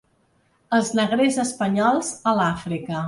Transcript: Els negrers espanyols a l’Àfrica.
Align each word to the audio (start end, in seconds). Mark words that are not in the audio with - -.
Els 0.77 0.89
negrers 0.99 1.37
espanyols 1.45 2.09
a 2.33 2.35
l’Àfrica. 2.41 2.99